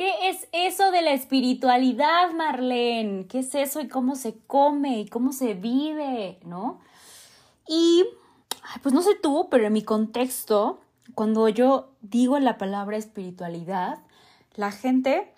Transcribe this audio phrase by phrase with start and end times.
[0.00, 3.26] ¿Qué es eso de la espiritualidad, Marlene?
[3.26, 6.80] ¿Qué es eso y cómo se come y cómo se vive, no?
[7.68, 8.06] Y,
[8.82, 10.80] pues no sé tú, pero en mi contexto,
[11.14, 13.98] cuando yo digo la palabra espiritualidad,
[14.54, 15.34] la gente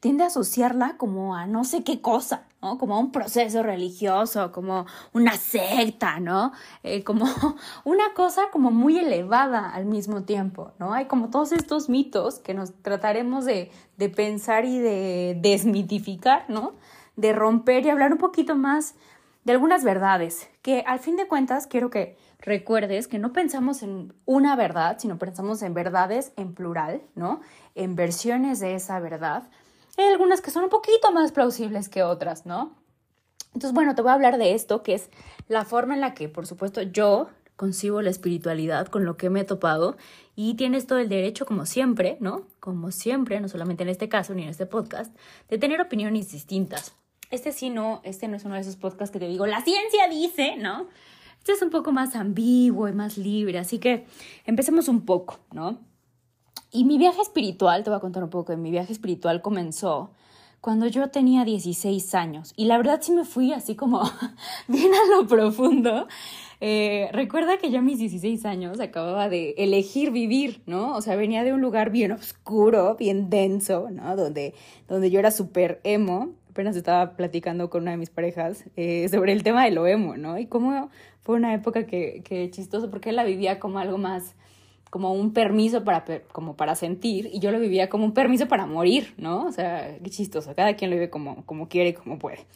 [0.00, 5.34] tiende a asociarla como a no sé qué cosa, Como un proceso religioso, como una
[5.36, 6.52] secta, ¿no?
[6.82, 7.24] Eh, como
[7.84, 10.92] una cosa como muy elevada al mismo tiempo, ¿no?
[10.92, 16.74] Hay como todos estos mitos que nos trataremos de, de pensar y de desmitificar, ¿no?
[17.16, 18.94] De romper y hablar un poquito más
[19.44, 24.12] de algunas verdades, que al fin de cuentas quiero que recuerdes que no pensamos en
[24.26, 27.40] una verdad, sino pensamos en verdades en plural, ¿no?
[27.74, 29.44] En versiones de esa verdad
[29.96, 32.76] hay algunas que son un poquito más plausibles que otras, ¿no?
[33.52, 35.10] Entonces, bueno, te voy a hablar de esto, que es
[35.48, 39.40] la forma en la que, por supuesto, yo concibo la espiritualidad con lo que me
[39.40, 39.96] he topado
[40.34, 42.46] y tienes todo el derecho, como siempre, ¿no?
[42.58, 45.14] Como siempre, no solamente en este caso ni en este podcast,
[45.48, 46.94] de tener opiniones distintas.
[47.30, 50.08] Este sí no, este no es uno de esos podcasts que te digo, la ciencia
[50.08, 50.88] dice, ¿no?
[51.38, 54.06] Este es un poco más ambiguo y más libre, así que
[54.46, 55.78] empecemos un poco, ¿no?
[56.72, 60.10] Y mi viaje espiritual, te voy a contar un poco mi viaje espiritual, comenzó
[60.60, 62.52] cuando yo tenía 16 años.
[62.56, 64.02] Y la verdad sí me fui así como
[64.68, 66.06] bien a lo profundo.
[66.60, 70.94] Eh, recuerda que ya a mis 16 años acababa de elegir vivir, ¿no?
[70.94, 74.14] O sea, venía de un lugar bien oscuro, bien denso, ¿no?
[74.14, 74.54] Donde,
[74.86, 76.30] donde yo era súper emo.
[76.50, 80.16] Apenas estaba platicando con una de mis parejas eh, sobre el tema de lo emo,
[80.16, 80.38] ¿no?
[80.38, 84.34] Y cómo fue una época que, que chistoso, porque él la vivía como algo más
[84.90, 88.66] como un permiso para, como para sentir y yo lo vivía como un permiso para
[88.66, 89.44] morir, ¿no?
[89.44, 92.46] O sea, qué chistoso, cada quien lo vive como, como quiere y como puede.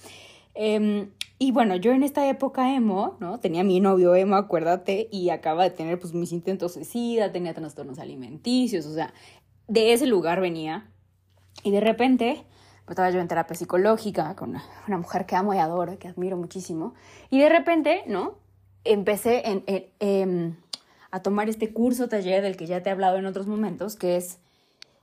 [0.54, 3.38] Em, y bueno, yo en esta época emo, ¿no?
[3.38, 7.98] Tenía mi novio emo, acuérdate, y acaba de tener pues mis intentos suicida, tenía trastornos
[7.98, 9.12] alimenticios, o sea,
[9.68, 10.90] de ese lugar venía.
[11.62, 12.44] Y de repente,
[12.84, 14.50] pues estaba yo en terapia psicológica con
[14.86, 16.94] una, mujer que amo y adoro, que admiro muchísimo.
[17.30, 18.38] Y de repente, ¿no?
[18.84, 20.56] Empecé en, en em,
[21.14, 24.16] a tomar este curso taller del que ya te he hablado en otros momentos, que
[24.16, 24.40] es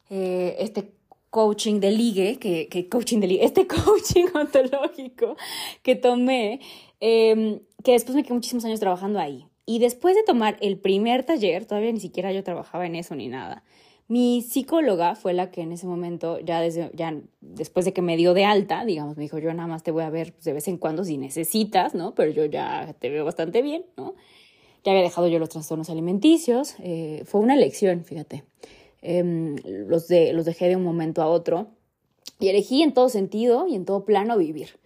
[0.09, 0.91] eh, este
[1.29, 5.38] coaching de ligue, que, coaching de ligue, este coaching ontológico
[5.83, 6.59] que tomé,
[7.00, 9.47] em, que después me quedé muchísimos años trabajando ahí.
[9.66, 13.29] Y después de tomar el primer taller, todavía ni siquiera yo trabajaba en eso ni
[13.29, 13.63] nada.
[14.09, 18.17] Mi psicóloga fue la que en ese momento, ya, desde, ya después de que me
[18.17, 20.51] dio de alta, digamos, me dijo, yo nada más te voy a ver pues, de
[20.51, 22.13] vez en cuando si necesitas, ¿no?
[22.16, 24.16] Pero yo ya te veo bastante bien, ¿no?
[24.84, 26.75] Ya había dejado yo los trastornos alimenticios.
[26.80, 28.44] Eh, fue una elección, fíjate.
[29.02, 31.68] Em, los, de, los dejé de un momento a otro
[32.40, 34.80] y elegí en todo sentido y en todo plano vivir.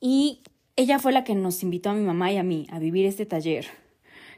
[0.00, 0.40] Y
[0.76, 3.26] ella fue la que nos invitó a mi mamá y a mí a vivir este
[3.26, 3.66] taller,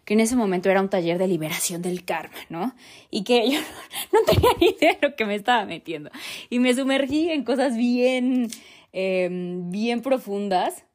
[0.05, 2.75] que en ese momento era un taller de liberación del karma, ¿no?
[3.11, 3.59] Y que yo
[4.13, 6.11] no, tenía ni idea de lo que me estaba metiendo.
[6.51, 8.49] Y me sumergí en cosas bien,
[8.93, 10.86] em, bien profundas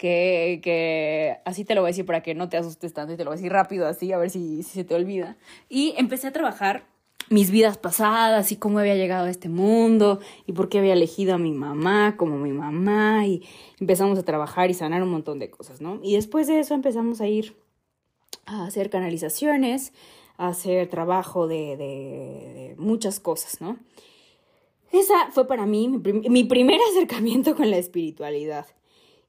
[0.00, 3.16] que, que, así te lo voy a decir para que no te asustes tanto y
[3.18, 5.36] te lo voy a decir rápido así, a ver si, si se te olvida.
[5.68, 6.86] Y empecé a trabajar
[7.28, 11.34] mis vidas pasadas y cómo había llegado a este mundo y por qué había elegido
[11.34, 13.42] a mi mamá como mi mamá y
[13.78, 16.00] empezamos a trabajar y sanar un montón de cosas, ¿no?
[16.02, 17.54] Y después de eso empezamos a ir
[18.46, 19.92] a hacer canalizaciones,
[20.38, 23.76] a hacer trabajo de, de, muchas cosas, ¿no?
[24.92, 25.98] Esa fue para mí mi,
[26.30, 28.66] mi primer acercamiento con la espiritualidad.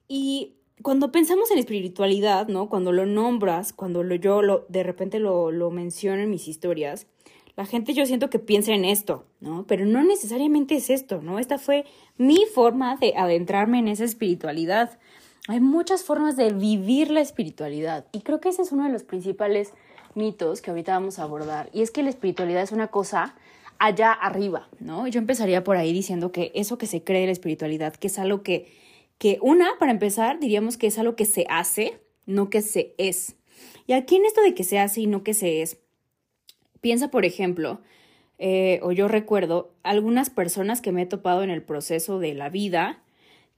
[0.08, 2.68] Y cuando pensamos en espiritualidad, ¿no?
[2.68, 7.06] Cuando lo nombras, cuando lo, yo lo, de repente lo, lo menciono en mis historias,
[7.56, 9.66] la gente yo siento que piensa en esto, ¿no?
[9.66, 11.38] Pero no necesariamente es esto, ¿no?
[11.38, 11.84] Esta fue
[12.16, 14.98] mi forma de adentrarme en esa espiritualidad.
[15.48, 19.02] Hay muchas formas de vivir la espiritualidad y creo que ese es uno de los
[19.02, 19.72] principales
[20.14, 23.34] mitos que ahorita vamos a abordar y es que la espiritualidad es una cosa
[23.78, 25.06] allá arriba, ¿no?
[25.08, 28.42] Yo empezaría por ahí diciendo que eso que se cree la espiritualidad, que es algo
[28.42, 28.81] que
[29.22, 33.36] que una, para empezar, diríamos que es algo que se hace, no que se es.
[33.86, 35.78] Y aquí en esto de que se hace y no que se es,
[36.80, 37.80] piensa, por ejemplo,
[38.40, 42.48] eh, o yo recuerdo algunas personas que me he topado en el proceso de la
[42.48, 43.00] vida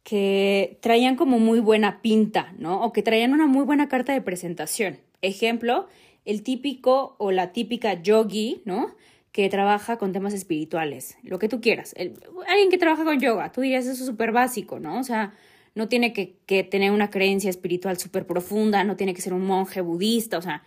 [0.03, 2.83] que traían como muy buena pinta, ¿no?
[2.83, 4.99] O que traían una muy buena carta de presentación.
[5.23, 5.87] Ejemplo,
[6.27, 8.95] el típico o la típica yogi, ¿no?
[9.33, 11.93] que trabaja con temas espirituales, lo que tú quieras.
[11.99, 15.01] alguien que trabaja con yoga, tú dirías eso es súper básico, ¿no?
[15.01, 15.35] O sea,
[15.75, 19.81] no tiene que, tener una creencia espiritual súper profunda, no tiene que ser un monje
[19.81, 20.63] budista, o sea,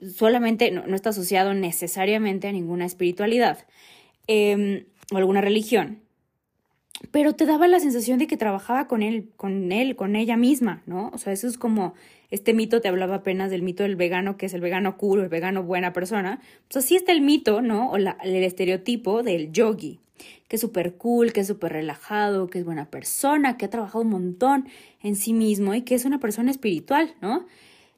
[0.00, 3.66] solamente no, está asociado necesariamente a ninguna espiritualidad
[4.26, 6.00] em, o alguna religión.
[7.10, 10.82] Pero te daba la sensación de que trabajaba con él, con él, con ella misma,
[10.86, 11.10] ¿no?
[11.12, 11.92] O sea, eso es como
[12.30, 15.28] este mito, te hablaba apenas del mito del vegano, que es el vegano cool, el
[15.28, 16.40] vegano buena persona.
[16.68, 17.90] Pues así está el mito, ¿no?
[17.90, 20.00] O el estereotipo del yogi,
[20.48, 24.04] que es súper cool, que es súper relajado, que es buena persona, que ha trabajado
[24.04, 24.68] un montón
[25.02, 27.46] en sí mismo y que es una persona espiritual, ¿no?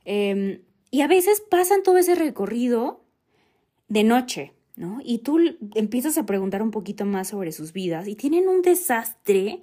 [0.04, 0.60] Em,
[0.90, 3.00] y a veces pasan todo ese recorrido
[3.88, 5.00] de noche, ¿no?
[5.04, 5.38] Y tú
[5.74, 9.60] empiezas a preguntar un poquito más sobre sus vidas y tienen un desastre.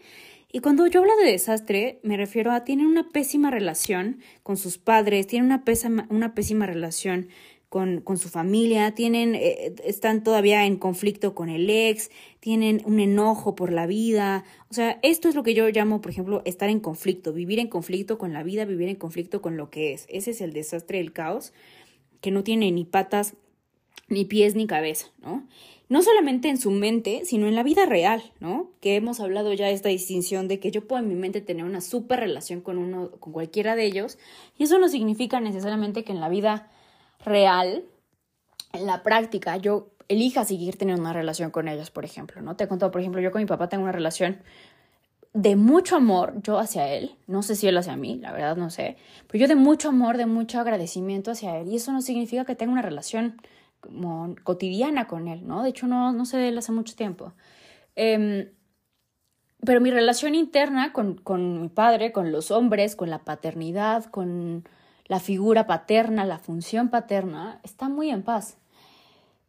[0.51, 4.77] Y cuando yo hablo de desastre, me refiero a tienen una pésima relación con sus
[4.77, 7.27] padres, tienen una pésima, una pésima relación
[7.75, 13.53] con, su familia, tienen, eh, están todavía en conflicto con el ex, tienen un enojo
[13.53, 14.45] por la vida.
[14.69, 17.67] O sea, esto es lo que yo llamo, por ejemplo, estar en conflicto, vivir en
[17.67, 20.05] conflicto con la vida, vivir en conflicto con lo que es.
[20.07, 21.51] Ese es el desastre, el caos,
[22.21, 23.35] que no tiene ni patas,
[24.07, 25.45] ni pies, ni cabeza, ¿no?
[25.89, 28.71] No solamente en su mente, sino en la vida real, ¿no?
[28.79, 31.65] Que hemos hablado ya de esta distinción de que yo puedo en mi mente tener
[31.65, 34.17] una súper relación con uno, con cualquiera de ellos,
[34.57, 36.71] y eso no significa necesariamente que en la vida
[37.25, 37.83] real,
[38.73, 42.55] en la práctica, yo elija seguir teniendo una relación con ellos, por ejemplo, ¿no?
[42.55, 44.41] Te he contado, por ejemplo, yo con mi papá tengo una relación
[45.33, 48.69] de mucho amor, yo hacia él, no sé si él hacia mí, la verdad no
[48.69, 48.95] sé,
[49.27, 52.55] pero yo de mucho amor, de mucho agradecimiento hacia él, y eso no significa que
[52.55, 53.41] tenga una relación
[53.81, 55.61] como cotidiana con él, ¿no?
[55.61, 57.33] De hecho, no, no sé de él hace mucho tiempo.
[57.95, 58.49] Em,
[59.65, 64.67] pero mi relación interna con, con mi padre, con los hombres, con la paternidad, con
[65.05, 68.57] la figura paterna, la función paterna, está muy en paz.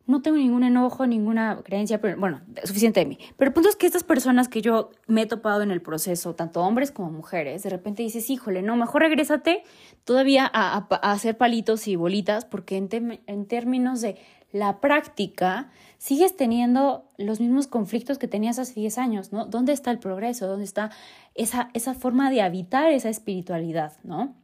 [0.06, 3.18] No tengo ningún enojo, ninguna creencia, pero bueno, suficiente de mí.
[3.36, 6.36] Pero el punto es que estas personas que yo me he topado en el proceso,
[6.36, 9.64] tanto hombres como mujeres, de repente dices, híjole, no, mejor regrésate
[10.04, 14.16] todavía a, hacer palitos y bolitas, porque en, en términos de
[14.52, 19.44] la práctica, sigues teniendo los mismos conflictos que tenías hace 10 años, ¿no?
[19.46, 20.46] ¿Dónde está el progreso?
[20.46, 20.90] ¿Dónde está
[21.34, 24.34] esa, esa forma de habitar esa espiritualidad, ¿no?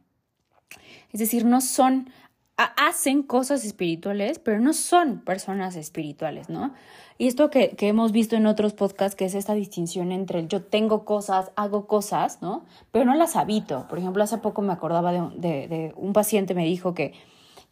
[1.13, 2.09] Es decir, no son,
[2.57, 6.73] hacen cosas espirituales, pero no son personas espirituales, ¿no?
[7.19, 10.63] Y esto que, hemos visto en otros podcasts, que es esta distinción entre el yo
[10.63, 12.65] tengo cosas, hago cosas, ¿no?
[12.91, 13.87] Pero no las habito.
[13.87, 17.13] Por ejemplo, hace poco me acordaba de, un paciente me dijo que,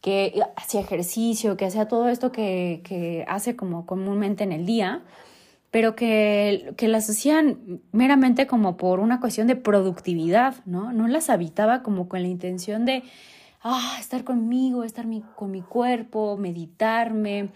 [0.00, 5.02] que hacía ejercicio, que hacía todo esto que, que hace como comúnmente en el día,
[5.72, 10.92] pero que, que, las hacían meramente como por una cuestión de productividad, ¿no?
[10.92, 13.02] No las habitaba como con la intención de,
[13.62, 17.48] ah, estar conmigo, estar con mi cuerpo, meditarme,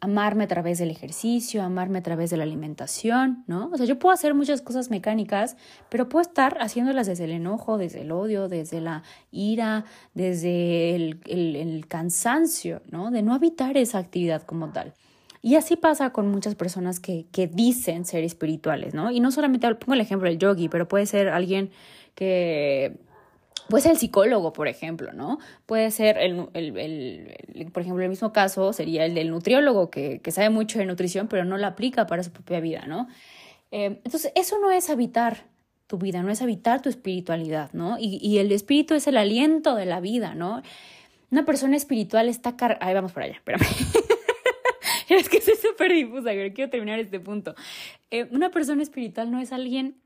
[0.00, 3.70] amarme a través del ejercicio, amarme a través de la alimentación, ¿no?
[3.72, 5.56] O sea, yo puedo hacer muchas cosas mecánicas,
[5.88, 9.84] pero puedo estar haciéndolas desde el enojo, desde el odio, desde la ira,
[10.14, 13.12] desde el, el cansancio, ¿no?
[13.12, 14.94] De no habitar esa actividad como tal.
[15.46, 19.12] Y así pasa con muchas personas que, que dicen ser espirituales, ¿no?
[19.12, 21.70] Y no solamente, pongo el ejemplo del yogi, pero puede ser alguien
[22.16, 22.98] que
[23.68, 25.38] Puede ser el psicólogo, por ejemplo, ¿no?
[25.66, 30.18] Puede ser, el, el, el, por ejemplo, el mismo caso sería el del nutriólogo, que,
[30.20, 33.06] que, sabe mucho de nutrición, pero no la aplica para su propia vida, ¿no?
[33.70, 35.46] Eh, entonces, eso no es habitar
[35.86, 37.98] tu vida, no es habitar tu espiritualidad, ¿no?
[38.00, 40.62] Y, y el espíritu es el aliento de la vida, ¿no?
[41.30, 42.84] Una persona espiritual está cargada...
[42.84, 43.62] Ahí vamos por allá, espérame.
[45.08, 47.54] es que soy súper difusa, quiero terminar este punto.
[48.10, 50.00] Eh, una persona espiritual no es alguien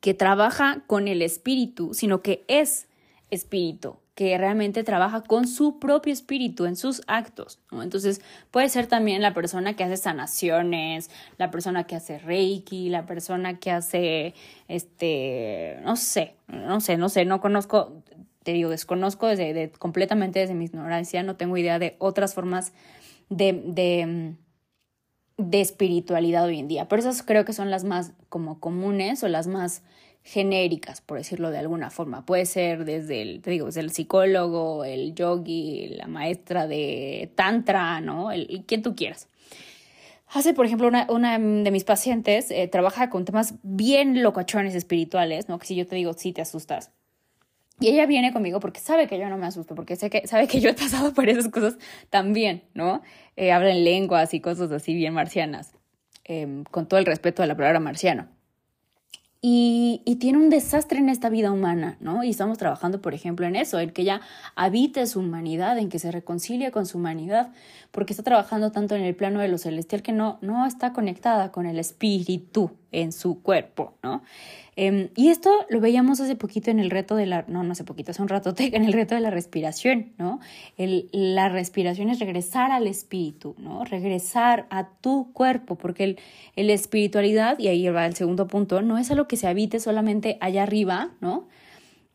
[0.00, 2.88] que trabaja con el espíritu, sino que es
[3.30, 7.60] espíritu, que realmente trabaja con su propio espíritu en sus actos.
[7.70, 13.06] Entonces puede ser también la persona que hace sanaciones, la persona que hace reiki, la
[13.06, 14.34] persona que hace,
[14.68, 18.02] este, no sé, no sé, no sé, no conozco,
[18.42, 22.72] te digo, desconozco desde, completamente desde mi ignorancia, no tengo idea de otras formas
[23.36, 24.36] de, de
[25.50, 29.28] de espiritualidad hoy en día, pero esas creo que son las más como comunes o
[29.28, 29.82] las más
[30.22, 32.24] genéricas, por decirlo de alguna forma.
[32.24, 38.00] Puede ser desde el, te digo, desde el psicólogo, el yogi, la maestra de tantra,
[38.00, 38.30] ¿no?
[38.30, 39.28] El, quien tú quieras.
[40.28, 45.48] Hace, por ejemplo, una, una de mis pacientes eh, trabaja con temas bien locachones espirituales,
[45.48, 45.58] ¿no?
[45.58, 46.92] Que si yo te digo, sí, te asustas.
[47.82, 50.46] Y ella viene conmigo porque sabe que yo no me asusto, porque sé que, sabe
[50.46, 51.76] que yo he pasado por esas cosas
[52.10, 53.02] también, ¿no?
[53.36, 55.72] Eh, habla en lenguas y cosas así bien marcianas,
[56.24, 58.28] em, con todo el respeto a la palabra marciano.
[59.44, 62.22] y, y, tiene un desastre en esta vida humana, ¿no?
[62.22, 64.20] Y estamos trabajando, por ejemplo, en eso, en que ella
[64.54, 67.50] habite su humanidad, en que se reconcilie con su humanidad,
[67.90, 71.50] porque está trabajando tanto en el plano de lo celestial que no, no está conectada
[71.50, 74.22] con el espíritu en su cuerpo, ¿no?
[74.74, 77.84] Em, y esto lo veíamos hace poquito en el reto de la, no, no hace
[77.84, 80.40] poquito, hace un rato, en el reto de la respiración, ¿no?
[80.76, 83.84] La respiración es regresar al espíritu, ¿no?
[83.84, 86.18] Regresar a tu cuerpo, porque el,
[86.56, 90.38] el espiritualidad, y ahí va el segundo punto, no es algo que se habite solamente
[90.40, 91.48] allá arriba, ¿no?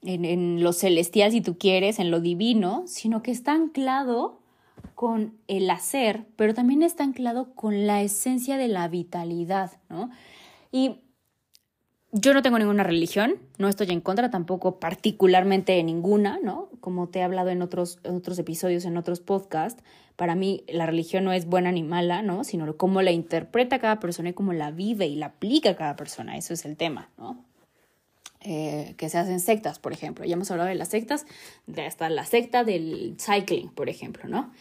[0.04, 4.40] En, en lo celestial, si tú quieres, en lo divino, sino que está anclado
[4.96, 10.10] con el hacer, pero también está anclado con la esencia de la vitalidad, ¿no?
[10.72, 11.02] Y
[12.12, 16.70] yo no tengo ninguna religión, no estoy en contra tampoco particularmente de ninguna, ¿no?
[16.80, 19.84] Como te he hablado en otros, en otros episodios, en otros podcasts,
[20.16, 22.44] para mí la religión no es buena ni mala, ¿no?
[22.44, 26.38] Sino cómo la interpreta cada persona y cómo la vive y la aplica cada persona,
[26.38, 27.44] eso es el tema, ¿no?
[28.42, 30.24] Eh, que se hacen sectas, por ejemplo.
[30.24, 31.26] Ya hemos hablado de las sectas,
[31.66, 34.52] de hasta la secta del cycling, por ejemplo, ¿no?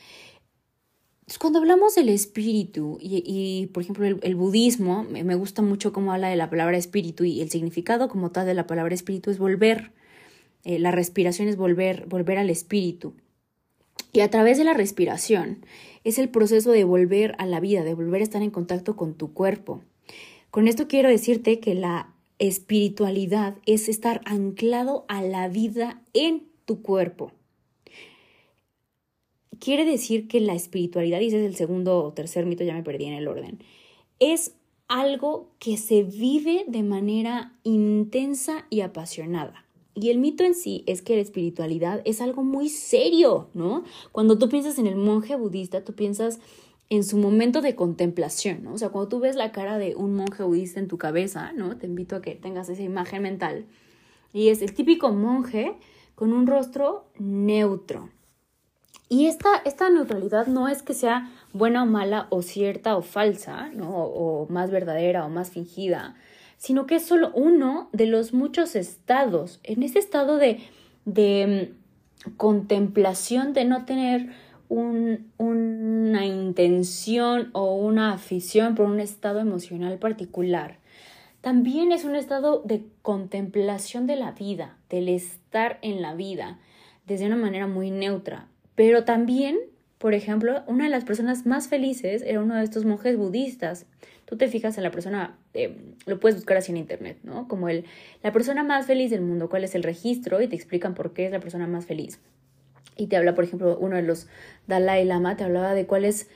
[1.38, 6.36] Cuando hablamos del espíritu y, por ejemplo, el, budismo, me, gusta mucho cómo habla de
[6.36, 9.92] la palabra espíritu y el significado como tal de la palabra espíritu es volver.
[10.62, 13.14] Eh, la respiración es volver, volver al espíritu.
[14.12, 15.66] Y a través de la respiración
[16.04, 19.14] es el proceso de volver a la vida, de volver a estar en contacto con
[19.14, 19.82] tu cuerpo.
[20.52, 26.82] Con esto quiero decirte que la espiritualidad es estar anclado a la vida en tu
[26.82, 27.32] cuerpo
[29.58, 32.82] quiere decir que la espiritualidad, y ese es el segundo o tercer mito, ya me
[32.82, 33.58] perdí en el orden,
[34.18, 34.54] es
[34.88, 39.64] algo que se vive de manera intensa y apasionada.
[39.94, 43.82] Y el mito en sí es que la espiritualidad es algo muy serio, ¿no?
[44.12, 46.38] Cuando tú piensas en el monje budista, tú piensas
[46.90, 48.74] en su momento de contemplación, ¿no?
[48.74, 51.78] O sea, cuando tú ves la cara de un monje budista en tu cabeza, ¿no?
[51.78, 53.64] Te invito a que tengas esa imagen mental.
[54.32, 55.74] Y es el típico monje
[56.14, 58.10] con un rostro neutro,
[59.08, 63.68] y esta, esta neutralidad no es que sea buena o mala o cierta o falsa,
[63.68, 63.90] ¿no?
[63.90, 66.16] o, más verdadera o más fingida,
[66.58, 69.60] sino que es solo uno de los muchos estados.
[69.62, 70.60] En ese estado de,
[71.04, 71.72] de
[72.26, 74.30] mm, contemplación, de no tener
[74.68, 80.78] un, una intención o una afición por un estado emocional particular.
[81.40, 86.58] También es un estado de contemplación de la vida, del estar en la vida,
[87.06, 88.48] desde una manera muy neutra.
[88.76, 89.58] Pero también,
[89.98, 93.86] por ejemplo, una de las personas más felices era uno de estos monjes budistas.
[94.26, 97.48] Tú te fijas en la persona, eh, lo puedes buscar así en internet, ¿no?
[97.48, 97.84] Como el,
[98.22, 101.26] la persona más feliz del mundo, cuál es el registro y te explican por qué
[101.26, 102.20] es la persona más feliz.
[102.96, 104.28] Y te habla, por ejemplo, uno de los
[104.66, 106.28] Dalai Lama, te hablaba de cuál es,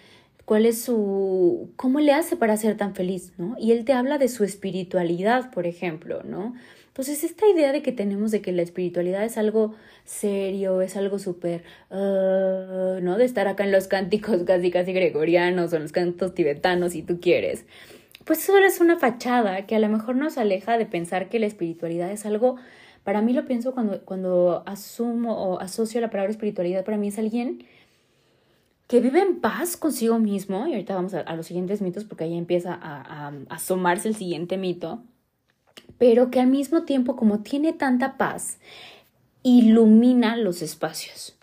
[0.45, 3.57] cuál es su, cómo le hace para ser tan feliz, ¿no?
[3.59, 6.55] Y él te habla de su espiritualidad, por ejemplo, ¿no?
[6.91, 11.21] Entonces, esta idea de que tenemos de que la espiritualidad es algo serio, es algo
[11.21, 13.17] súper, ah, ¿no?
[13.17, 17.03] De estar acá en los cánticos casi casi gregorianos o en los cantos tibetanos, si
[17.03, 17.65] tú quieres.
[18.25, 21.47] Pues eso es una fachada que a lo mejor nos aleja de pensar que la
[21.47, 22.57] espiritualidad es algo,
[23.05, 27.19] para mí lo pienso cuando, cuando asumo o asocio la palabra espiritualidad, para mí es
[27.19, 27.65] alguien
[28.89, 32.37] que vive en paz consigo mismo, y ahorita vamos a, los siguientes mitos porque ahí
[32.37, 35.05] empieza a asomarse el siguiente mito,
[35.99, 38.59] pero que al mismo tiempo, como tiene tanta paz,
[39.43, 41.37] ilumina los espacios.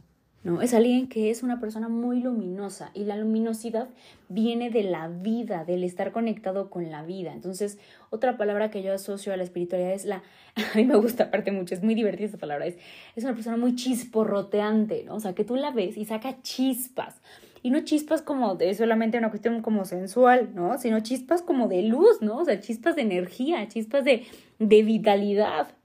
[0.44, 0.62] ¿no?
[0.62, 3.90] Es alguien que es una persona muy luminosa y la luminosidad
[4.30, 7.34] viene de la vida, del estar conectado con la vida.
[7.34, 7.80] Entonces,
[8.10, 10.24] otra palabra que yo asocio a la espiritualidad es la,
[10.56, 12.78] a mí me gusta aparte mucho, es muy divertida esta palabra, es,
[13.16, 15.16] es una persona muy chisporroteante, ¿no?
[15.16, 17.16] O sea, que tú la ves y saca chispas.
[17.64, 20.78] Y no chispas como de solamente una cuestión como sensual, ¿no?
[20.78, 22.38] Sino chispas como de luz, ¿no?
[22.38, 24.26] O sea, chispas de energía, chispas de,
[24.60, 25.77] de vitalidad.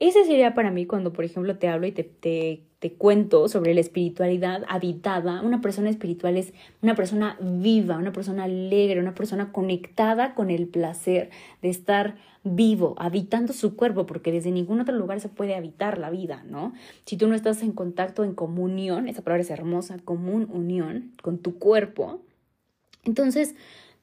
[0.00, 3.74] Ese sería para mí cuando, por ejemplo, te hablo y te, te, te, cuento sobre
[3.74, 5.42] la espiritualidad habitada.
[5.42, 10.68] Una persona espiritual es una persona viva, una persona alegre, una persona conectada con el
[10.68, 11.28] placer
[11.60, 16.08] de estar vivo, habitando su cuerpo, porque desde ningún otro lugar se puede habitar la
[16.08, 16.72] vida, ¿no?
[17.04, 21.36] Si tú no estás en contacto, en comunión, esa palabra es hermosa, común, unión con
[21.36, 22.22] tu cuerpo,
[23.04, 23.54] entonces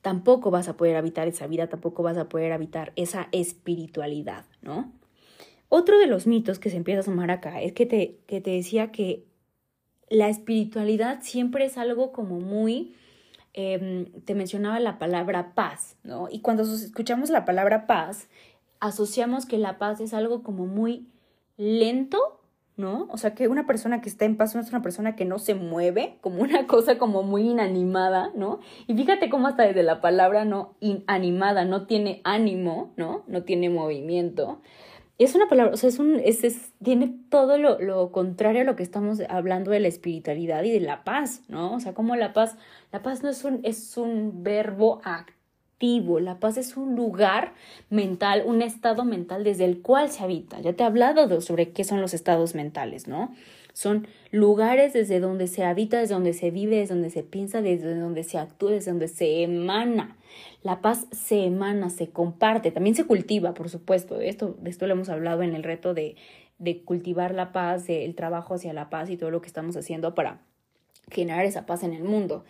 [0.03, 4.91] tampoco vas a poder habitar esa vida, tampoco vas a poder habitar esa espiritualidad, ¿no?
[5.69, 8.51] Otro de los mitos que se empieza a sumar acá es que te, que te
[8.51, 9.25] decía que
[10.09, 12.95] la espiritualidad siempre es algo como muy,
[13.53, 16.29] em, te mencionaba la palabra paz, ¿no?
[16.31, 18.29] Y cuando escuchamos la palabra paz,
[18.79, 21.07] asociamos que la paz es algo como muy
[21.57, 22.39] lento,
[22.77, 23.07] ¿no?
[23.09, 25.39] O sea, que una persona que está en paz no es una persona que no
[25.39, 28.59] se mueve, como una cosa como muy inanimada, ¿no?
[28.85, 33.23] Y fíjate cómo hasta desde la palabra no inanimada no tiene ánimo, ¿no?
[33.27, 34.61] No tiene movimiento.
[35.17, 38.75] Es una palabra, o sea, es un, es, tiene todo lo, lo, contrario a lo
[38.75, 41.73] que estamos hablando de la espiritualidad y de la paz, ¿no?
[41.73, 42.55] O sea, como la paz,
[42.91, 45.27] la paz no es un, es un verbo activo
[45.79, 47.53] la paz es un lugar
[47.89, 50.59] mental, un estado mental desde el cual se habita.
[50.59, 53.33] Ya te he hablado sobre qué son los estados mentales, ¿no?
[53.73, 57.95] Son lugares desde donde se habita, desde donde se vive, desde donde se piensa, desde
[57.95, 60.17] donde se actúa, desde donde se emana.
[60.63, 64.19] La paz se emana, se comparte, también se cultiva, por supuesto.
[64.19, 66.15] Esto, de esto lo hemos hablado en el reto de,
[66.59, 70.15] de cultivar la paz, el trabajo hacia la paz y todo lo que estamos haciendo
[70.15, 70.41] para
[71.09, 72.43] generar esa paz en el mundo.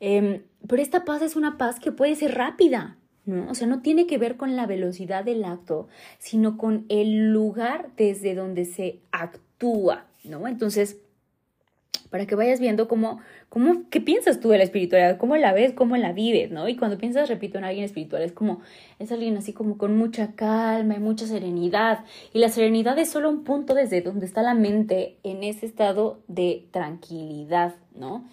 [0.00, 3.50] Em, pero esta paz es una paz que puede ser rápida, ¿no?
[3.50, 7.90] O sea, no tiene que ver con la velocidad del acto, sino con el lugar
[7.96, 10.48] desde donde se actúa, ¿no?
[10.48, 10.98] Entonces,
[12.12, 15.72] para que vayas viendo cómo, cómo, qué piensas tú de la espiritualidad, cómo la ves,
[15.72, 16.68] cómo la vives, ¿no?
[16.68, 18.60] Y cuando piensas, repito, en alguien espiritual, es como,
[18.98, 22.04] es alguien así como con mucha calma y mucha serenidad.
[22.34, 26.20] Y la serenidad es solo un punto desde donde está la mente en ese estado
[26.28, 28.28] de tranquilidad, ¿no?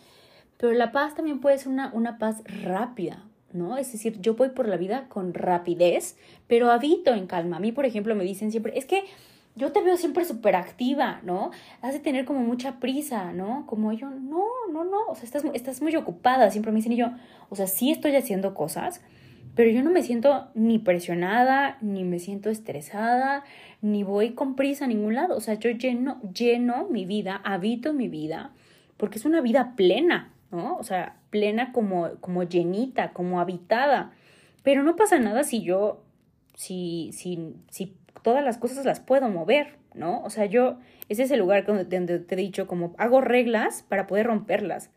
[0.58, 3.78] Pero la paz también puede ser una, una paz rápida, ¿no?
[3.78, 6.18] Es decir, yo voy por la vida con rapidez,
[6.48, 7.56] pero habito en calma.
[7.56, 9.06] A mí, por ejemplo, me dicen siempre, es que
[9.60, 11.52] yo te veo siempre súper activa, ¿no?
[11.82, 13.66] Has de tener como mucha prisa, ¿no?
[13.68, 16.98] Como yo, no, no, no, o sea, estás, estás muy ocupada, siempre me dicen y
[16.98, 17.12] yo,
[17.50, 19.02] o sea, sí estoy haciendo cosas,
[19.56, 23.44] pero yo no me siento ni presionada, ni me siento estresada,
[23.82, 27.92] ni voy con prisa a ningún lado, o sea, yo lleno, lleno mi vida, habito
[27.92, 28.54] mi vida,
[28.96, 30.78] porque es una vida plena, ¿no?
[30.78, 34.14] O sea, plena como, como llenita, como habitada.
[34.64, 36.04] Pero no pasa nada si yo,
[36.56, 40.22] si, si, si todas las cosas las puedo mover, ¿no?
[40.24, 41.86] O sea, yo, ese es el lugar donde,
[42.20, 44.90] te he dicho, como hago reglas para poder romperlas.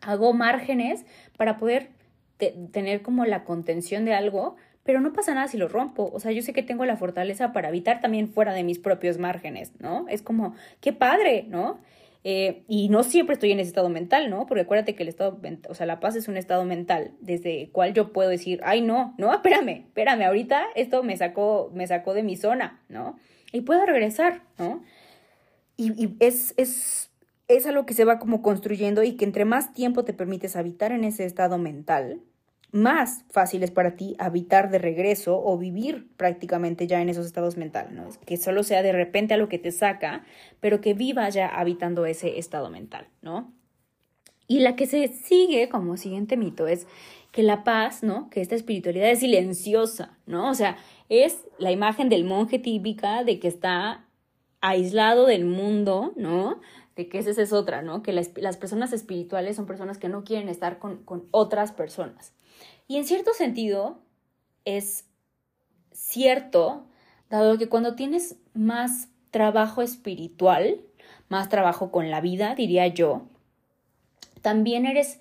[0.00, 1.04] Hago márgenes
[1.36, 1.90] para poder
[2.36, 6.10] tener como la contención de algo, pero no pasa nada si lo rompo.
[6.12, 9.18] O sea, yo sé que tengo la fortaleza para habitar también fuera de mis propios
[9.18, 10.06] márgenes, ¿no?
[10.08, 11.78] Es como, qué padre, ¿no?
[12.24, 14.46] Eh, y no siempre estoy en ese estado mental, ¿no?
[14.46, 17.70] Porque acuérdate que el estado, o sea, la paz es un estado mental desde el
[17.70, 22.14] cual yo puedo decir, ay, no, no, espérame, espérame, ahorita esto me sacó, me sacó
[22.14, 23.18] de mi zona, ¿no?
[23.52, 24.82] Y puedo regresar, ¿no?
[25.76, 27.10] Y, y es, es,
[27.46, 30.92] es algo que se va como construyendo y que entre más tiempo te permites habitar
[30.92, 32.20] en ese estado mental,
[32.70, 37.56] más fácil es para ti habitar de regreso o vivir prácticamente ya en esos estados
[37.56, 38.08] mentales, ¿no?
[38.26, 40.24] Que solo sea de repente a lo que te saca,
[40.60, 43.52] pero que viva ya habitando ese estado mental, ¿no?
[44.46, 46.86] Y la que se sigue como siguiente mito es
[47.32, 48.30] que la paz, ¿no?
[48.30, 50.50] Que esta espiritualidad es silenciosa, ¿no?
[50.50, 50.76] O sea,
[51.08, 54.06] es la imagen del monje típica de que está
[54.60, 56.60] aislado del mundo, ¿no?
[56.96, 58.02] De que esa es otra, ¿no?
[58.02, 62.32] Que las, las personas espirituales son personas que no quieren estar con, con otras personas.
[62.88, 63.98] Y en cierto sentido
[64.64, 65.04] es
[65.92, 66.86] cierto,
[67.30, 70.80] dado que cuando tienes más trabajo espiritual,
[71.28, 73.22] más trabajo con la vida, diría yo,
[74.40, 75.20] también eres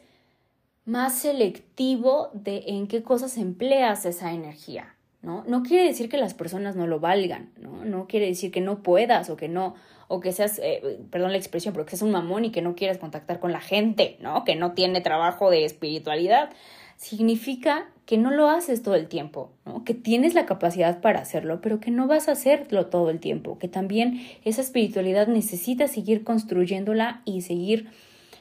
[0.86, 5.43] más selectivo de en qué cosas empleas esa energía, ¿no?
[5.45, 7.84] No quiere decir que las personas no lo valgan, ¿no?
[7.84, 9.75] No quiere decir que no puedas o que no,
[10.08, 12.75] o que seas, eh, perdón la expresión, pero que seas un mamón y que no
[12.75, 14.45] quieras contactar con la gente, ¿no?
[14.45, 16.51] Que no tiene trabajo de espiritualidad
[16.98, 19.84] significa que no lo haces todo el tiempo, ¿no?
[19.84, 23.60] que tienes la capacidad para hacerlo, pero que no vas a hacerlo todo el tiempo,
[23.60, 27.90] que también esa espiritualidad necesita seguir construyéndola y seguir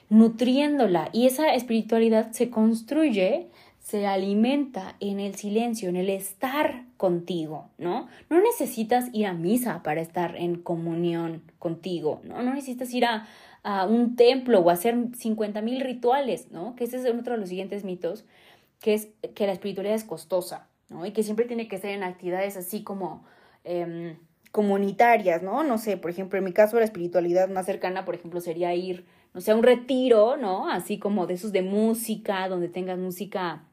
[0.08, 1.10] nutriéndola.
[1.12, 3.48] Y esa espiritualidad se construye,
[3.80, 8.08] se alimenta en el silencio, en el estar contigo, ¿no?
[8.30, 12.42] No necesitas ir a misa para estar en comunión contigo, ¿no?
[12.42, 13.26] No necesitas ir a,
[13.62, 16.74] a un templo o hacer 50 mil rituales, ¿no?
[16.76, 18.24] Que ese es otro de los siguientes mitos,
[18.80, 21.04] que es que la espiritualidad es costosa, ¿no?
[21.04, 23.24] Y que siempre tiene que ser en actividades así como
[23.64, 24.16] em,
[24.52, 25.64] comunitarias, ¿no?
[25.64, 29.04] No sé, por ejemplo, en mi caso la espiritualidad más cercana, por ejemplo, sería ir,
[29.34, 30.70] no sé, a un retiro, ¿no?
[30.70, 33.64] Así como de esos de música, donde tengas música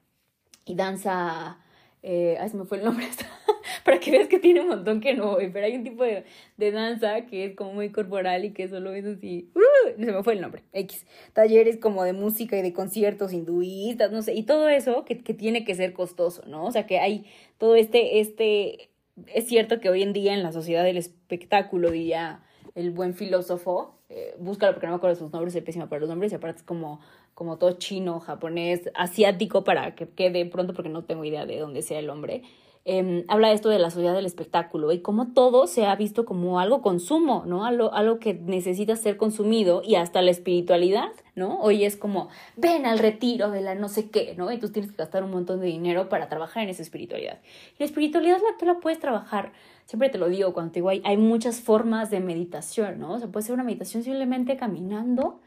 [0.65, 1.59] y danza,
[2.03, 3.07] eh, ay, se me fue el nombre,
[3.85, 6.25] para que veas que tiene un montón que no pero hay un tipo de,
[6.57, 10.23] de danza que es como muy corporal y que solo es así, uh, se me
[10.23, 14.43] fue el nombre, X, talleres como de música y de conciertos hinduistas, no sé, y
[14.43, 16.65] todo eso que, que tiene que ser costoso, ¿no?
[16.65, 17.25] O sea, que hay
[17.57, 18.89] todo este, este,
[19.27, 22.43] es cierto que hoy en día en la sociedad del espectáculo, diría
[22.75, 26.09] el buen filósofo, eh, búscalo porque no me acuerdo sus nombres, es pésima para los
[26.09, 26.99] nombres, y aparte es como,
[27.43, 31.81] como todo chino, japonés, asiático, para que quede pronto porque no tengo idea de dónde
[31.81, 32.43] sea el hombre
[32.85, 36.59] Em, habla esto de la sociedad del espectáculo y cómo todo se ha visto como
[36.59, 37.63] algo consumo, ¿no?
[37.63, 41.61] Algo, algo que necesita ser consumido y hasta la espiritualidad, ¿no?
[41.61, 42.27] Hoy es como,
[42.57, 44.51] ven al retiro de la no sé qué, ¿no?
[44.51, 47.39] Entonces tienes que gastar un montón de dinero para trabajar en esa espiritualidad.
[47.75, 49.53] Y la espiritualidad la, tú la puedes trabajar,
[49.85, 53.13] siempre te lo digo, cuando te digo, hay, hay muchas formas de meditación, ¿no?
[53.13, 55.39] O sea, puede ser una meditación simplemente caminando,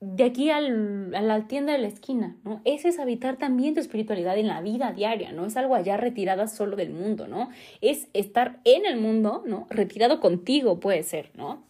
[0.00, 2.60] de aquí al, a la tienda de la esquina, ¿no?
[2.64, 5.46] Ese es habitar también tu espiritualidad en la vida diaria, ¿no?
[5.46, 7.50] Es algo allá retirada solo del mundo, ¿no?
[7.80, 9.66] Es estar en el mundo, ¿no?
[9.70, 11.64] Retirado contigo puede ser, ¿no?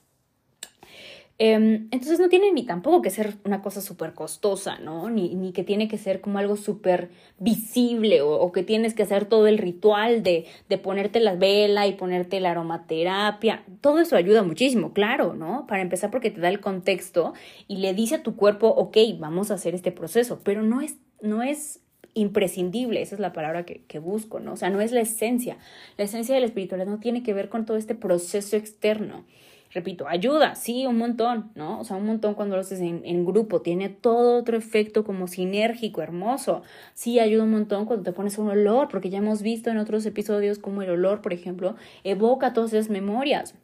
[1.38, 5.11] Em, entonces no tiene ni tampoco que ser una cosa súper costosa, ¿no?
[5.11, 9.27] Ni, ni, que tiene que ser como algo súper visible o, que tienes que hacer
[9.27, 13.64] todo el ritual de, de ponerte la vela y ponerte la aromaterapia.
[13.83, 15.66] Todo eso ayuda muchísimo, claro, ¿no?
[15.66, 17.35] Para empezar porque te da el contexto
[17.68, 20.96] y le dice a tu cuerpo, ok, vamos a hacer este proceso, pero no es,
[21.20, 21.81] no es
[22.14, 24.55] imprescindible, esa es la palabra que, que, busco, ¿no?
[24.55, 25.59] O sea, no es la esencia.
[25.99, 29.27] La esencia de la espiritualidad no tiene que ver con todo este proceso externo.
[29.76, 31.78] Repito, ayuda, sí, un montón, ¿no?
[31.78, 36.00] O sea, un montón cuando lo haces en, grupo, tiene todo otro efecto como sinérgico,
[36.00, 36.62] hermoso.
[36.94, 40.06] Sí, ayuda un montón cuando te pones un olor, porque ya hemos visto en otros
[40.06, 43.54] episodios como el olor, por ejemplo, evoca todas esas memorias.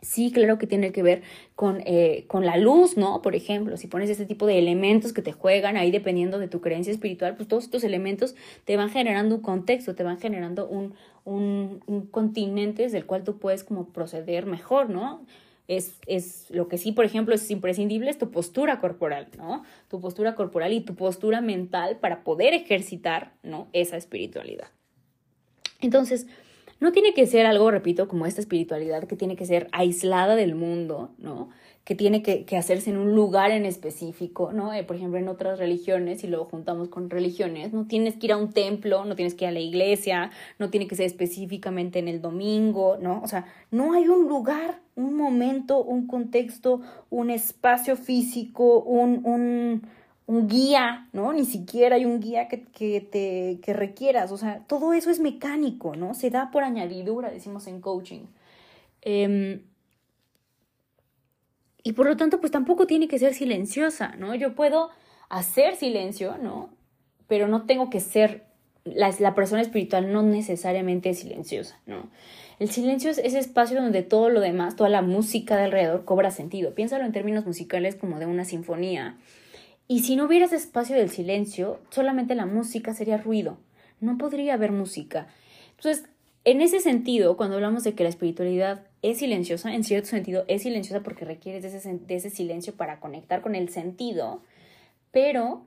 [0.00, 1.22] Sí, claro que tiene que ver
[1.56, 3.20] con, eh, con la luz, ¿no?
[3.20, 6.60] Por ejemplo, si pones este tipo de elementos que te juegan ahí dependiendo de tu
[6.60, 10.94] creencia espiritual, pues todos estos elementos te van generando un contexto, te van generando un,
[11.24, 15.26] un, un continente desde el cual tú puedes como proceder mejor, ¿no?
[15.66, 19.64] Es, es, lo que sí, por ejemplo, es imprescindible es tu postura corporal, ¿no?
[19.88, 23.66] Tu postura corporal y tu postura mental para poder ejercitar, ¿no?
[23.72, 24.68] Esa espiritualidad.
[25.80, 26.28] Entonces,
[26.80, 30.54] no tiene que ser algo, repito, como esta espiritualidad que tiene que ser aislada del
[30.54, 31.48] mundo, ¿no?
[31.88, 34.74] que tiene que, hacerse en un lugar en específico, ¿no?
[34.74, 38.32] Eh, por ejemplo, en otras religiones, y luego juntamos con religiones, no tienes que ir
[38.32, 41.98] a un templo, no tienes que ir a la iglesia, no tiene que ser específicamente
[41.98, 43.22] en el domingo, ¿no?
[43.22, 49.86] O sea, no hay un lugar, un momento, un contexto, un espacio físico, un, un,
[50.28, 51.32] un guía, ¿no?
[51.32, 55.20] Ni siquiera hay un guía que, que te que requieras, o sea, todo eso es
[55.20, 56.12] mecánico, ¿no?
[56.12, 58.26] Se da por añadidura, decimos en coaching.
[59.00, 59.62] Eh,
[61.82, 64.34] y por lo tanto, pues tampoco tiene que ser silenciosa, ¿no?
[64.34, 64.90] Yo puedo
[65.30, 66.68] hacer silencio, ¿no?
[67.26, 68.44] Pero no tengo que ser,
[68.84, 72.10] la, la persona espiritual no necesariamente es silenciosa, ¿no?
[72.58, 76.30] El silencio es ese espacio donde todo lo demás, toda la música de alrededor cobra
[76.30, 76.74] sentido.
[76.74, 79.16] Piénsalo en términos musicales como de una sinfonía.
[79.90, 83.56] Y si no hubiera ese espacio del silencio, solamente la música sería ruido.
[84.00, 85.28] No podría haber música.
[85.70, 86.04] Entonces,
[86.44, 90.62] en ese sentido, cuando hablamos de que la espiritualidad es silenciosa, en cierto sentido es
[90.62, 94.42] silenciosa porque requiere de ese, silencio para conectar con el sentido,
[95.10, 95.62] pero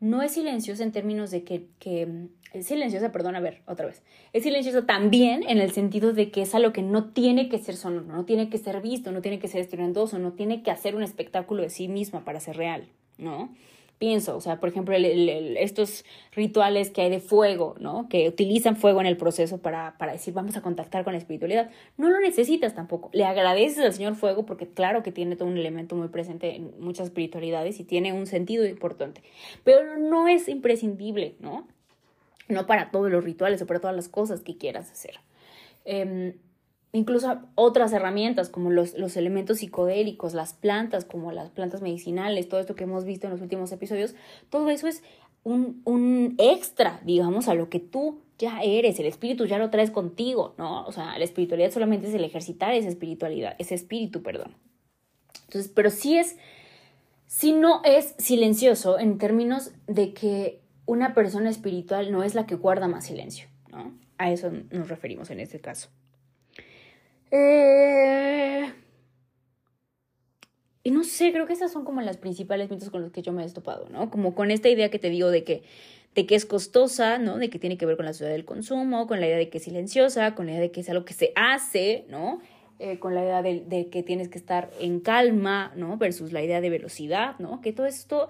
[0.00, 4.02] no es silenciosa en términos de que, que es silenciosa, perdón, a ver, otra vez.
[4.32, 7.76] Es silenciosa también en el sentido de que es algo que no tiene que ser
[7.76, 10.96] sonoro, no tiene que ser visto, no tiene que ser estruendoso, no tiene que hacer
[10.96, 13.50] un espectáculo de sí misma para ser real, ¿no?
[13.98, 18.08] pienso, o sea, por ejemplo, estos rituales que hay de fuego, ¿no?
[18.08, 21.70] Que utilizan fuego en el proceso para, para decir, vamos a contactar con la espiritualidad.
[21.96, 23.10] No lo necesitas tampoco.
[23.12, 26.78] Le agradeces al Señor fuego porque claro que tiene todo un elemento muy presente en
[26.78, 29.22] muchas espiritualidades y tiene un sentido importante,
[29.64, 31.66] pero no es imprescindible, ¿no?
[32.48, 35.18] No para todos los rituales o para todas las cosas que quieras hacer.
[35.84, 36.36] Eh,
[36.96, 42.60] incluso otras herramientas como los, los, elementos psicodélicos, las plantas como las plantas medicinales, todo
[42.60, 44.14] esto que hemos visto en los últimos episodios,
[44.50, 45.02] todo eso es
[45.44, 49.90] un, un extra, digamos, a lo que tú ya eres, el espíritu ya lo traes
[49.90, 50.84] contigo, ¿no?
[50.86, 54.54] O sea, la espiritualidad solamente es el ejercitar esa espiritualidad, ese espíritu, perdón.
[55.44, 56.36] Entonces, pero sí es,
[57.26, 62.54] sí no es silencioso en términos de que una persona espiritual no es la que
[62.54, 63.92] guarda más silencio, ¿no?
[64.18, 65.88] A eso nos referimos en este caso.
[67.30, 68.72] Eh...
[70.86, 73.32] Y no sé, creo que esas son como las principales mitos con los que yo
[73.32, 74.08] me he estopado, ¿no?
[74.08, 75.64] Como con esta idea que te digo de que,
[76.14, 77.38] de que es costosa, ¿no?
[77.38, 79.58] De que tiene que ver con la ciudad del consumo, con la idea de que
[79.58, 82.40] es silenciosa, con la idea de que es algo que se hace, ¿no?
[82.78, 85.96] Eh, con la idea de, que tienes que estar en calma, ¿no?
[85.96, 87.60] Versus la idea de velocidad, ¿no?
[87.60, 88.28] Que todo esto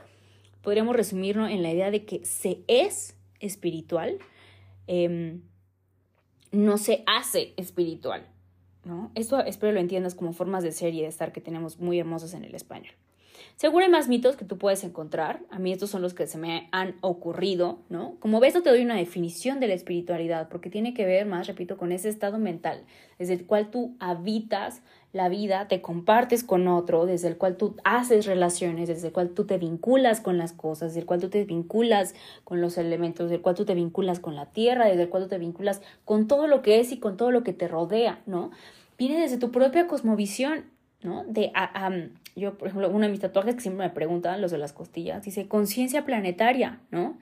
[0.62, 4.16] podríamos resumirlo en la idea de que se es espiritual,
[4.86, 5.40] eh,
[6.52, 8.26] no se hace espiritual,
[8.86, 9.10] ¿no?
[9.14, 12.32] Esto espero lo entiendas como formas de ser y de estar que tenemos muy hermosas
[12.32, 12.94] en el español.
[13.56, 15.40] Seguro hay más mitos que tú puedes encontrar.
[15.50, 18.16] A mí estos son los que se me han ocurrido, ¿no?
[18.20, 21.46] Como ves, no te doy una definición de la espiritualidad, porque tiene que ver más,
[21.46, 22.84] repito, con ese estado mental,
[23.18, 24.82] desde el cual tú habitas
[25.16, 29.30] la vida, te compartes con otro, desde el cual tú haces relaciones, desde el cual
[29.30, 33.24] tú te vinculas con las cosas, desde el cual tú te vinculas con los elementos,
[33.24, 35.80] desde el cual tú te vinculas con la tierra, desde el cual tú te vinculas
[36.04, 38.50] con todo lo que es y con todo lo que te rodea, ¿no?
[38.98, 40.66] Viene desde tu propia cosmovisión,
[41.02, 41.24] ¿no?
[41.24, 41.52] De,
[42.34, 45.24] yo, por ejemplo, uno de mis tatuajes que siempre me preguntan, los de las costillas,
[45.24, 47.16] dice conciencia planetaria, ¿no?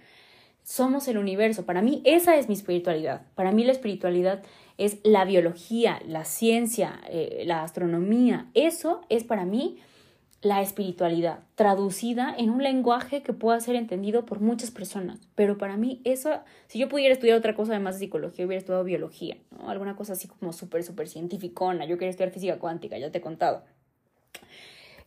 [0.65, 1.67] Somos el universo.
[1.67, 3.23] Para mí esa es mi espiritualidad.
[3.35, 4.43] Para mí la espiritualidad
[4.79, 8.49] es la biología, la ciencia, eh, la astronomía.
[8.55, 9.79] Eso es para mí
[10.45, 15.19] la espiritualidad, traducida en un lenguaje que pueda ser entendido por muchas personas.
[15.35, 16.31] Pero para mí eso,
[16.67, 19.71] si yo pudiera estudiar otra cosa además de psicología, hubiera estudiado biología, ¿no?
[19.71, 21.87] Alguna cosa así como súper, súper cientificona.
[21.87, 23.63] Yo quería estudiar física cuántica, ya te he contado.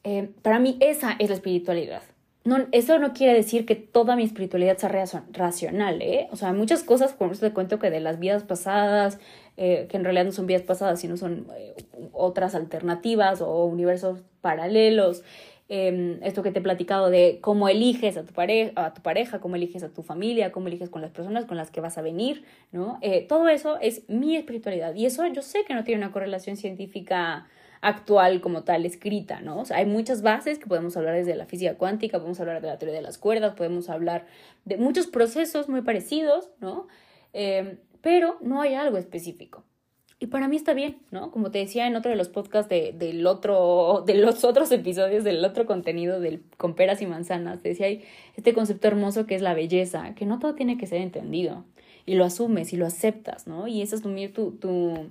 [0.03, 2.01] Eh, para mí esa es la espiritualidad.
[2.43, 4.89] No, eso no quiere decir que toda mi espiritualidad sea
[5.34, 6.30] racional, ¿eh?
[6.32, 9.19] O sea, muchas cosas, como te cuento que de las vidas pasadas,
[9.57, 11.75] eh, que en realidad no son vidas pasadas, sino son eh,
[12.13, 15.23] otras alternativas o universos paralelos.
[15.69, 19.39] Em, esto que te he platicado de cómo eliges a tu, pareja, a tu pareja,
[19.41, 22.01] cómo eliges a tu familia, cómo eliges con las personas con las que vas a
[22.01, 23.01] venir, ¿no?
[23.27, 27.47] todo eso es mi espiritualidad y eso yo sé que no tiene una correlación científica
[27.81, 29.59] actual como tal escrita, ¿no?
[29.59, 32.67] O sea, hay muchas bases que podemos hablar desde la física cuántica, podemos hablar de
[32.67, 34.25] la teoría de las cuerdas, podemos hablar
[34.65, 36.87] de muchos procesos muy parecidos, ¿no?
[37.33, 39.63] Eh, pero no hay algo específico.
[40.19, 41.29] Y para mí está bien, ¿no?
[41.31, 45.23] Como te decía en otro de los podcasts de, del otro, de los otros episodios,
[45.23, 48.03] del otro contenido del con peras y manzanas, te decía hay
[48.36, 51.65] este concepto hermoso que es la belleza, que no todo tiene que ser entendido.
[52.05, 53.67] Y lo asumes y lo aceptas, ¿no?
[53.67, 55.10] Y es tu, tu,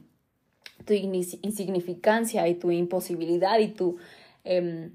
[0.84, 3.98] tu insignificancia y tu imposibilidad y tu...
[4.44, 4.86] Mm,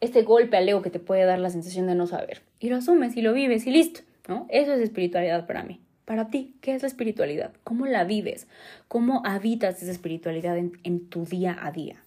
[0.00, 2.42] este golpe al ego que te puede dar la sensación de no saber.
[2.60, 4.46] Y lo asumes y lo vives y listo, ¿no?
[4.48, 5.80] Eso es espiritualidad para mí.
[6.04, 7.52] Para ti, ¿qué es la espiritualidad?
[7.64, 8.46] ¿Cómo la vives?
[8.86, 12.02] ¿Cómo habitas esa espiritualidad en, en tu día a día?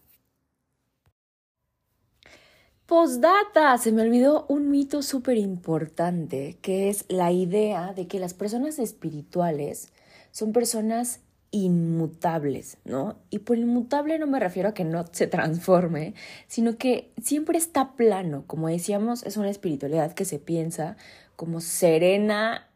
[2.86, 8.34] Postdata, se me olvidó un mito súper importante, que es la idea de que las
[8.34, 9.94] personas espirituales
[10.32, 13.18] son personas inmutables, ¿no?
[13.30, 16.16] Y por inmutable no me refiero a que no se transforme,
[16.48, 20.96] sino que siempre está plano, como decíamos, es una espiritualidad que se piensa
[21.42, 22.70] como serena,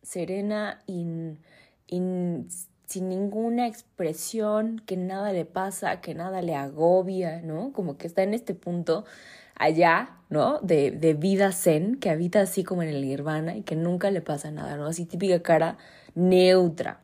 [0.00, 1.40] serena, in,
[2.86, 7.72] sin ninguna expresión, que nada le pasa, que nada le agobia, ¿no?
[7.72, 9.04] Como que está en este punto
[9.56, 10.60] allá, ¿no?
[10.60, 14.20] De, de vida zen, que habita así como en el nirvana y que nunca le
[14.20, 14.86] pasa nada, ¿no?
[14.86, 15.76] Así típica cara
[16.14, 17.02] neutra.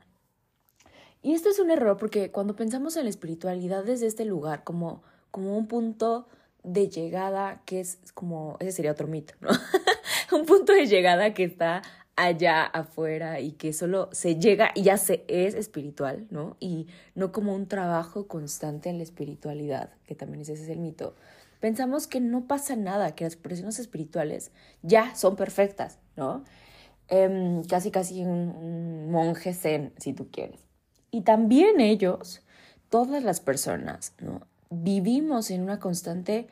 [1.21, 5.03] Y esto es un error porque cuando pensamos en la espiritualidad desde este lugar, como,
[5.33, 6.29] como un punto
[6.63, 9.49] de llegada que es como, ese sería otro mito, ¿no?
[10.33, 11.83] un punto de llegada que está
[12.17, 16.57] allá afuera y que solo se llega y ya se es espiritual, ¿no?
[16.59, 21.15] Y no como un trabajo constante en la espiritualidad, que también ese es el mito.
[21.61, 24.51] Pensamos que no pasa nada, que las personas espirituales
[24.83, 26.45] ya son perfectas, ¿no?
[27.09, 30.61] Em, casi casi un, monje zen, si tú quieres.
[31.11, 32.43] Y también ellos,
[32.91, 34.43] todas las personas, ¿no?
[34.71, 36.49] Vivimos en una constante,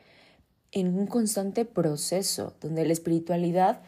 [0.71, 3.81] en un constante proceso donde la espiritualidad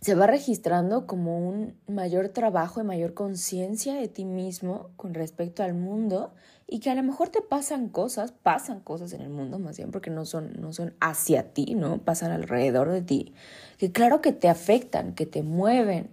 [0.00, 5.62] se va registrando como un mayor trabajo y mayor conciencia de ti mismo con respecto
[5.62, 6.32] al mundo
[6.68, 9.90] y que a lo mejor te pasan cosas, pasan cosas en el mundo más bien
[9.90, 11.98] porque no son, no son hacia ti, ¿no?
[11.98, 13.34] Pasan alrededor de ti,
[13.78, 16.10] que claro que te afectan, que te mueven,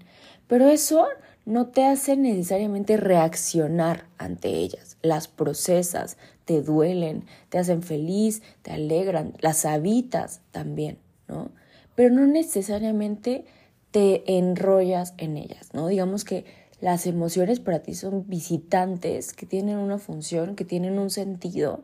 [0.48, 1.08] pero eso
[1.45, 8.71] no te hace necesariamente reaccionar ante ellas, las procesas, te duelen, te hacen feliz, te
[8.71, 11.51] alegran, las habitas también, ¿no?
[11.95, 13.45] Pero no necesariamente
[13.91, 15.88] te enrollas en ellas, ¿no?
[15.88, 16.45] Digamos que
[16.81, 21.84] las emociones para ti son visitantes que tienen una función, que tienen un sentido,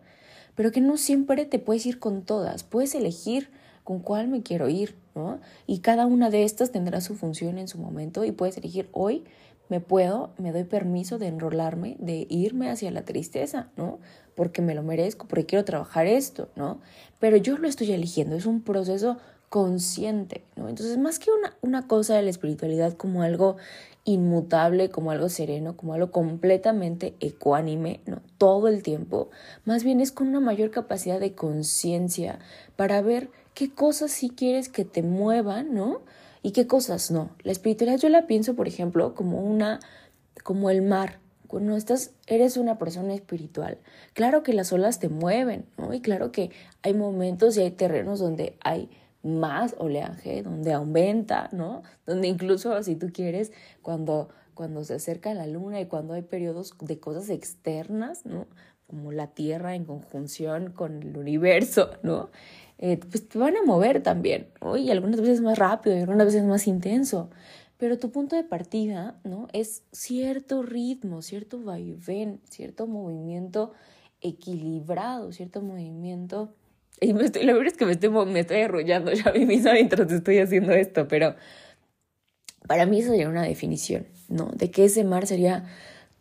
[0.55, 2.63] pero que no siempre te puedes ir con todas.
[2.63, 3.49] Puedes elegir
[3.83, 5.39] con cuál me quiero ir, ¿no?
[5.65, 9.23] Y cada una de estas tendrá su función en su momento y puedes elegir hoy
[9.71, 13.99] me puedo, me doy permiso de enrolarme, de irme hacia la tristeza, ¿no?
[14.35, 16.81] Porque me lo merezco, porque quiero trabajar esto, ¿no?
[17.21, 19.15] Pero yo lo estoy eligiendo, es un proceso
[19.47, 20.67] consciente, ¿no?
[20.67, 23.55] Entonces, más que una, una cosa de la espiritualidad como algo
[24.03, 28.21] inmutable, como algo sereno, como algo completamente ecuánime, ¿no?
[28.37, 29.29] Todo el tiempo,
[29.63, 32.39] más bien es con una mayor capacidad de conciencia
[32.75, 36.01] para ver qué cosas sí quieres que te muevan, ¿no?
[36.41, 37.35] Y qué cosas no.
[37.43, 39.79] La espiritualidad yo la pienso, por ejemplo, como una,
[40.43, 41.19] como el mar.
[41.47, 43.77] Cuando estás, eres una persona espiritual,
[44.13, 45.93] claro que las olas te mueven, ¿no?
[45.93, 46.49] Y claro que
[46.81, 48.89] hay momentos y hay terrenos donde hay
[49.21, 51.83] más oleaje, donde aumenta, ¿no?
[52.05, 53.51] Donde incluso, si tú quieres,
[53.81, 58.47] cuando, cuando se acerca la luna y cuando hay periodos de cosas externas, ¿no?
[58.87, 62.29] Como la Tierra en conjunción con el universo, ¿no?
[62.81, 64.73] Eh, pues te van a mover también, ¿no?
[64.73, 67.29] Algunas veces más rápido y algunas veces más intenso.
[67.77, 69.47] Pero tu punto de partida, ¿no?
[69.53, 73.73] Es cierto ritmo, cierto vaivén, cierto movimiento
[74.21, 76.53] equilibrado, cierto movimiento
[77.03, 79.45] y me estoy, la verdad es que me estoy, me estoy arrollando ya a mí
[79.45, 81.35] misma mientras estoy haciendo esto, pero
[82.67, 84.51] para mí eso sería una definición, ¿no?
[84.55, 85.65] De que ese mar sería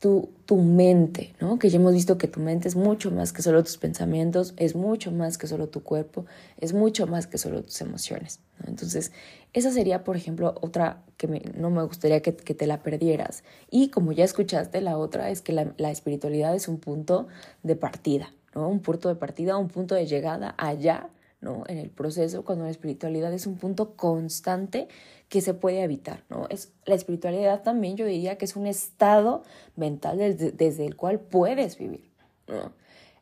[0.00, 1.58] tu, tu mente, ¿no?
[1.58, 4.74] Que ya hemos visto que tu mente es mucho más que solo tus pensamientos, es
[4.74, 6.24] mucho más que solo tu cuerpo,
[6.58, 8.40] es mucho más que solo tus emociones.
[8.66, 9.12] Entonces,
[9.52, 13.44] esa sería, por ejemplo, otra que no me gustaría que, que, te la perdieras.
[13.70, 17.28] Y como ya escuchaste, la otra es que la, la espiritualidad es un punto
[17.62, 18.68] de partida, ¿no?
[18.68, 21.10] Un punto de partida, un punto de llegada allá,
[21.42, 21.64] ¿no?
[21.68, 24.88] En el proceso, cuando la espiritualidad es un punto constante
[25.30, 26.46] que se puede evitar, ¿no?
[26.50, 29.44] Es, la espiritualidad también yo diría que es un estado
[29.76, 32.10] mental desde, el cual puedes vivir,
[32.48, 32.72] ¿no?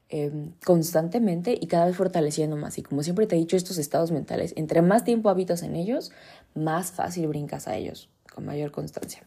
[0.08, 0.32] Eh,
[0.64, 2.78] constantemente y cada vez fortaleciendo más.
[2.78, 6.10] Y como siempre te he dicho, estos estados mentales, entre más tiempo habitas en ellos,
[6.54, 9.22] más fácil brincas a ellos con mayor constancia.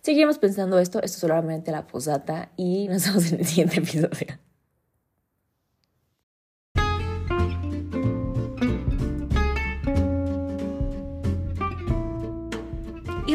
[0.00, 4.38] Seguimos pensando esto, esto es solamente la posata y nos vemos en el siguiente episodio.